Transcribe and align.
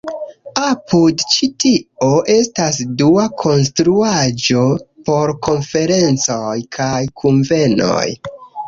Apud 0.67 1.19
ĉi-tio 1.33 2.07
estas 2.37 2.79
dua 3.03 3.27
konstruaĵo 3.45 4.67
por 5.11 5.37
konferencoj 5.51 6.59
kaj 6.81 7.01
kunvenoj. 7.23 8.07